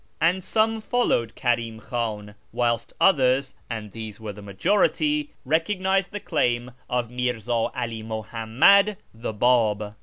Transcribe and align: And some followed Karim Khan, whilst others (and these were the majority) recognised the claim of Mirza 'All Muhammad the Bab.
And 0.19 0.43
some 0.43 0.79
followed 0.79 1.35
Karim 1.35 1.79
Khan, 1.79 2.33
whilst 2.51 2.91
others 2.99 3.53
(and 3.69 3.91
these 3.91 4.19
were 4.19 4.33
the 4.33 4.41
majority) 4.41 5.29
recognised 5.45 6.09
the 6.11 6.19
claim 6.19 6.71
of 6.89 7.11
Mirza 7.11 7.51
'All 7.51 8.03
Muhammad 8.03 8.97
the 9.13 9.31
Bab. 9.31 9.93